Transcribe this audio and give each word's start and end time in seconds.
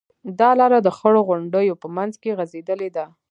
دا 0.39 0.49
لاره 0.59 0.79
د 0.81 0.89
خړو 0.97 1.21
غونډیو 1.29 1.75
په 1.81 1.87
منځ 1.97 2.13
کې 2.21 2.35
غځېدلې 2.37 2.89
ده. 2.95 3.05